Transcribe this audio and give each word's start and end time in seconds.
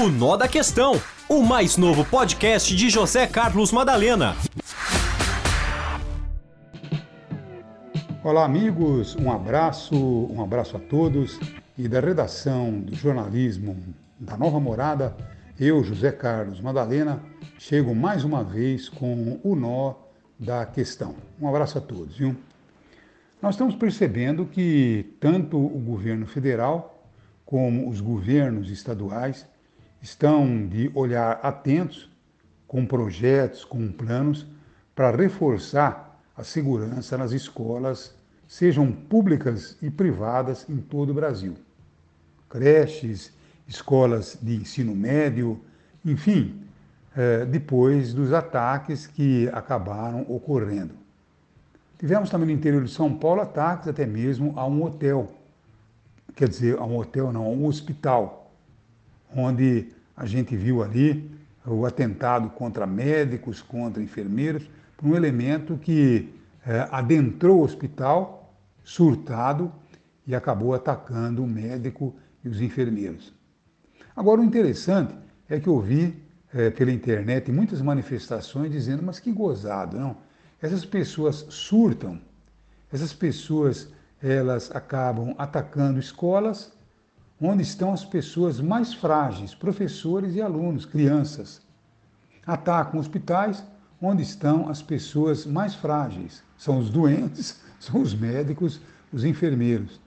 O 0.00 0.08
Nó 0.08 0.34
da 0.34 0.48
Questão, 0.48 0.94
o 1.28 1.42
mais 1.42 1.76
novo 1.76 2.06
podcast 2.06 2.74
de 2.74 2.88
José 2.88 3.26
Carlos 3.26 3.70
Madalena. 3.70 4.34
Olá, 8.24 8.46
amigos, 8.46 9.14
um 9.16 9.30
abraço, 9.30 9.94
um 9.94 10.42
abraço 10.42 10.78
a 10.78 10.80
todos 10.80 11.38
e 11.76 11.86
da 11.86 12.00
redação 12.00 12.80
do 12.80 12.94
jornalismo 12.96 13.76
da 14.18 14.38
Nova 14.38 14.58
Morada, 14.58 15.14
eu, 15.58 15.84
José 15.84 16.10
Carlos 16.10 16.62
Madalena, 16.62 17.22
chego 17.58 17.94
mais 17.94 18.24
uma 18.24 18.42
vez 18.42 18.88
com 18.88 19.38
o 19.44 19.54
Nó 19.54 19.96
da 20.38 20.64
Questão. 20.64 21.14
Um 21.38 21.46
abraço 21.46 21.76
a 21.76 21.80
todos, 21.82 22.16
viu? 22.16 22.34
Nós 23.42 23.54
estamos 23.54 23.74
percebendo 23.74 24.46
que 24.46 25.14
tanto 25.20 25.58
o 25.58 25.78
governo 25.78 26.26
federal 26.26 27.04
como 27.44 27.86
os 27.90 28.00
governos 28.00 28.70
estaduais 28.70 29.44
estão 30.02 30.66
de 30.66 30.90
olhar 30.94 31.40
atentos 31.42 32.10
com 32.66 32.86
projetos, 32.86 33.64
com 33.64 33.90
planos 33.90 34.46
para 34.94 35.10
reforçar 35.10 36.20
a 36.36 36.42
segurança 36.42 37.18
nas 37.18 37.32
escolas, 37.32 38.14
sejam 38.46 38.90
públicas 38.90 39.76
e 39.82 39.90
privadas 39.90 40.68
em 40.68 40.78
todo 40.78 41.10
o 41.10 41.14
Brasil. 41.14 41.54
Creches, 42.48 43.32
escolas 43.66 44.38
de 44.40 44.56
ensino 44.56 44.94
médio, 44.94 45.60
enfim, 46.04 46.62
eh, 47.16 47.44
depois 47.44 48.14
dos 48.14 48.32
ataques 48.32 49.06
que 49.06 49.48
acabaram 49.52 50.22
ocorrendo. 50.28 50.94
Tivemos 51.98 52.30
também 52.30 52.46
no 52.46 52.52
interior 52.52 52.82
de 52.82 52.90
São 52.90 53.14
Paulo 53.14 53.42
ataques 53.42 53.86
até 53.86 54.06
mesmo 54.06 54.54
a 54.56 54.66
um 54.66 54.82
hotel, 54.84 55.28
quer 56.34 56.48
dizer, 56.48 56.78
a 56.78 56.84
um 56.84 56.96
hotel 56.96 57.32
não, 57.32 57.44
a 57.44 57.48
um 57.48 57.66
hospital, 57.66 58.39
onde 59.34 59.88
a 60.16 60.26
gente 60.26 60.56
viu 60.56 60.82
ali 60.82 61.30
o 61.66 61.86
atentado 61.86 62.50
contra 62.50 62.86
médicos, 62.86 63.62
contra 63.62 64.02
enfermeiros, 64.02 64.68
por 64.96 65.08
um 65.08 65.16
elemento 65.16 65.76
que 65.78 66.34
é, 66.66 66.88
adentrou 66.90 67.60
o 67.60 67.62
hospital, 67.62 68.54
surtado, 68.82 69.72
e 70.26 70.34
acabou 70.34 70.74
atacando 70.74 71.42
o 71.42 71.46
médico 71.46 72.14
e 72.44 72.48
os 72.48 72.60
enfermeiros. 72.60 73.32
Agora, 74.14 74.40
o 74.40 74.44
interessante 74.44 75.14
é 75.48 75.58
que 75.58 75.68
eu 75.68 75.80
vi 75.80 76.22
é, 76.52 76.70
pela 76.70 76.92
internet 76.92 77.50
muitas 77.50 77.80
manifestações 77.80 78.70
dizendo, 78.70 79.02
mas 79.02 79.18
que 79.18 79.32
gozado, 79.32 79.98
não? 79.98 80.16
Essas 80.60 80.84
pessoas 80.84 81.46
surtam, 81.48 82.20
essas 82.92 83.12
pessoas 83.12 83.88
elas 84.22 84.70
acabam 84.74 85.34
atacando 85.38 85.98
escolas 85.98 86.72
onde 87.40 87.62
estão 87.62 87.92
as 87.92 88.04
pessoas 88.04 88.60
mais 88.60 88.92
frágeis, 88.92 89.54
professores 89.54 90.34
e 90.34 90.42
alunos, 90.42 90.84
crianças. 90.84 91.62
Atacam 92.46 93.00
hospitais 93.00 93.64
onde 94.00 94.22
estão 94.22 94.68
as 94.68 94.82
pessoas 94.82 95.46
mais 95.46 95.74
frágeis, 95.74 96.42
são 96.56 96.78
os 96.78 96.90
doentes, 96.90 97.60
são 97.80 98.02
os 98.02 98.14
médicos, 98.14 98.80
os 99.12 99.24
enfermeiros. 99.24 100.00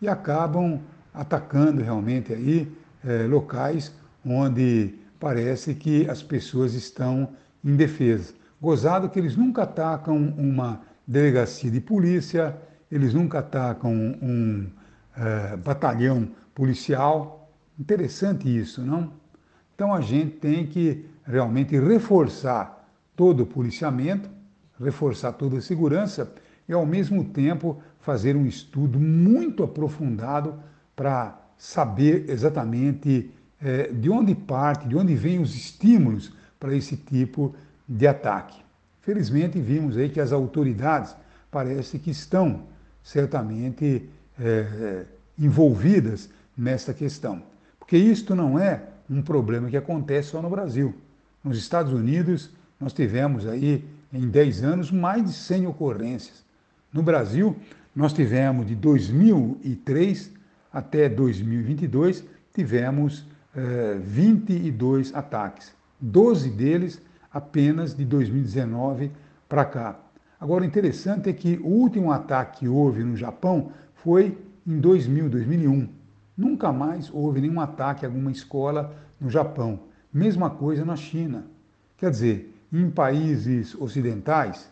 E 0.00 0.08
acabam 0.08 0.80
atacando 1.12 1.82
realmente 1.82 2.32
aí 2.32 2.72
é, 3.04 3.26
locais 3.26 3.92
onde 4.24 4.94
parece 5.18 5.74
que 5.74 6.08
as 6.08 6.22
pessoas 6.22 6.74
estão 6.74 7.28
indefesas. 7.64 8.34
Gozado 8.60 9.08
que 9.08 9.18
eles 9.18 9.36
nunca 9.36 9.64
atacam 9.64 10.16
uma 10.36 10.80
delegacia 11.06 11.70
de 11.70 11.80
polícia, 11.80 12.56
eles 12.90 13.14
nunca 13.14 13.40
atacam 13.40 13.92
um 13.92 14.68
uh, 15.16 15.56
batalhão 15.58 16.28
policial. 16.54 17.50
Interessante 17.78 18.48
isso, 18.48 18.82
não? 18.82 19.12
Então 19.74 19.94
a 19.94 20.00
gente 20.00 20.36
tem 20.36 20.66
que 20.66 21.06
realmente 21.24 21.78
reforçar 21.78 22.88
todo 23.16 23.44
o 23.44 23.46
policiamento, 23.46 24.28
reforçar 24.80 25.32
toda 25.32 25.58
a 25.58 25.62
segurança 25.62 26.32
e 26.68 26.72
ao 26.72 26.84
mesmo 26.84 27.24
tempo 27.24 27.80
fazer 28.00 28.36
um 28.36 28.46
estudo 28.46 28.98
muito 28.98 29.62
aprofundado 29.62 30.54
para 30.94 31.40
saber 31.56 32.28
exatamente 32.28 33.30
eh, 33.60 33.90
de 33.92 34.10
onde 34.10 34.34
parte, 34.34 34.88
de 34.88 34.96
onde 34.96 35.14
vêm 35.14 35.40
os 35.40 35.54
estímulos 35.54 36.32
para 36.58 36.74
esse 36.74 36.96
tipo 36.96 37.54
de 37.54 37.72
de 37.92 38.06
ataque. 38.06 38.62
Felizmente 39.00 39.60
vimos 39.60 39.96
aí 39.96 40.08
que 40.08 40.20
as 40.20 40.32
autoridades 40.32 41.14
parece 41.50 41.98
que 41.98 42.10
estão 42.10 42.64
certamente 43.02 44.08
é, 44.40 45.04
envolvidas 45.38 46.30
nessa 46.56 46.92
questão. 46.92 47.42
Porque 47.78 47.96
isto 47.96 48.34
não 48.34 48.58
é 48.58 48.82
um 49.08 49.22
problema 49.22 49.68
que 49.68 49.76
acontece 49.76 50.30
só 50.30 50.40
no 50.40 50.48
Brasil. 50.48 50.94
Nos 51.42 51.58
Estados 51.58 51.92
Unidos, 51.92 52.50
nós 52.80 52.92
tivemos 52.92 53.46
aí, 53.46 53.84
em 54.12 54.28
10 54.28 54.62
anos, 54.64 54.90
mais 54.90 55.24
de 55.24 55.32
100 55.32 55.66
ocorrências. 55.66 56.44
No 56.92 57.02
Brasil, 57.02 57.56
nós 57.94 58.12
tivemos 58.12 58.66
de 58.66 58.74
2003 58.74 60.30
até 60.72 61.08
2022, 61.08 62.24
tivemos 62.54 63.26
é, 63.54 63.98
22 64.00 65.14
ataques. 65.14 65.72
12 66.00 66.50
deles 66.50 67.00
apenas 67.32 67.94
de 67.94 68.04
2019 68.04 69.10
para 69.48 69.64
cá. 69.64 70.00
Agora, 70.42 70.64
o 70.64 70.66
interessante 70.66 71.30
é 71.30 71.32
que 71.32 71.60
o 71.62 71.68
último 71.68 72.10
ataque 72.10 72.58
que 72.58 72.68
houve 72.68 73.04
no 73.04 73.16
Japão 73.16 73.70
foi 73.94 74.36
em 74.66 74.80
2000, 74.80 75.28
2001. 75.28 75.88
Nunca 76.36 76.72
mais 76.72 77.08
houve 77.14 77.40
nenhum 77.40 77.60
ataque 77.60 78.04
a 78.04 78.08
alguma 78.08 78.32
escola 78.32 78.92
no 79.20 79.30
Japão. 79.30 79.78
Mesma 80.12 80.50
coisa 80.50 80.84
na 80.84 80.96
China. 80.96 81.44
Quer 81.96 82.10
dizer, 82.10 82.52
em 82.72 82.90
países 82.90 83.72
ocidentais, 83.76 84.68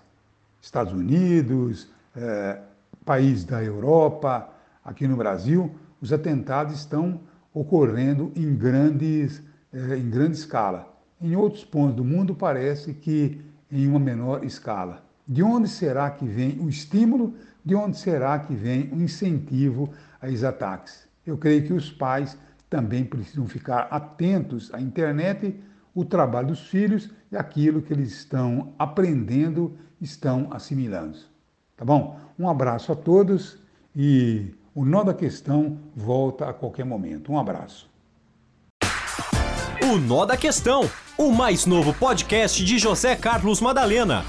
Estados 0.60 0.92
Unidos, 0.92 1.88
eh, 2.16 2.58
países 3.04 3.44
da 3.44 3.62
Europa, 3.62 4.48
aqui 4.84 5.06
no 5.06 5.16
Brasil, 5.16 5.72
os 6.02 6.12
atentados 6.12 6.74
estão 6.74 7.20
ocorrendo 7.54 8.32
em, 8.34 8.56
grandes, 8.56 9.40
eh, 9.72 9.98
em 9.98 10.10
grande 10.10 10.36
escala. 10.36 10.92
Em 11.22 11.36
outros 11.36 11.64
pontos 11.64 11.94
do 11.94 12.04
mundo, 12.04 12.34
parece 12.34 12.92
que 12.92 13.40
em 13.70 13.86
uma 13.86 14.00
menor 14.00 14.42
escala. 14.44 15.08
De 15.30 15.44
onde 15.44 15.68
será 15.68 16.10
que 16.10 16.26
vem 16.26 16.58
o 16.58 16.68
estímulo? 16.68 17.36
De 17.64 17.72
onde 17.76 17.96
será 17.96 18.36
que 18.40 18.52
vem 18.52 18.90
o 18.92 19.00
incentivo 19.00 19.88
a 20.20 20.26
esses 20.26 20.42
ataques? 20.42 21.06
Eu 21.24 21.38
creio 21.38 21.64
que 21.64 21.72
os 21.72 21.88
pais 21.88 22.36
também 22.68 23.04
precisam 23.04 23.46
ficar 23.46 23.82
atentos 23.92 24.74
à 24.74 24.80
internet, 24.80 25.54
o 25.94 26.04
trabalho 26.04 26.48
dos 26.48 26.66
filhos 26.66 27.10
e 27.30 27.36
aquilo 27.36 27.80
que 27.80 27.92
eles 27.92 28.10
estão 28.10 28.74
aprendendo, 28.76 29.78
estão 30.00 30.48
assimilando. 30.50 31.18
Tá 31.76 31.84
bom? 31.84 32.18
Um 32.36 32.48
abraço 32.48 32.90
a 32.90 32.96
todos 32.96 33.56
e 33.94 34.52
o 34.74 34.84
nó 34.84 35.04
da 35.04 35.14
questão 35.14 35.78
volta 35.94 36.48
a 36.48 36.52
qualquer 36.52 36.84
momento. 36.84 37.30
Um 37.30 37.38
abraço. 37.38 37.88
O 39.82 39.96
Nó 39.96 40.24
da 40.24 40.36
Questão, 40.36 40.88
o 41.16 41.32
mais 41.32 41.66
novo 41.66 41.92
podcast 41.94 42.64
de 42.64 42.78
José 42.78 43.16
Carlos 43.16 43.60
Madalena. 43.60 44.24